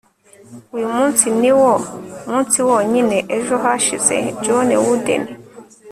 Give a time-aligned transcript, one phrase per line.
[0.75, 1.71] uyu munsi niwo
[2.29, 3.17] munsi wonyine.
[3.37, 5.23] ejo hashize.- john wooden